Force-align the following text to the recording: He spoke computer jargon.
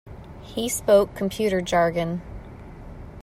He 0.41 0.67
spoke 0.67 1.13
computer 1.13 1.61
jargon. 1.61 2.23